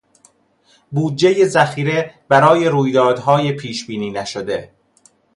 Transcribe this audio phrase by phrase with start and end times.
[0.91, 4.71] بودجهی ذخیره برای رویدادهای پیشبینی نشده